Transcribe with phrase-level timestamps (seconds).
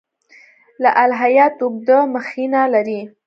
[0.81, 2.99] دا الهیات اوږده مخینه لري.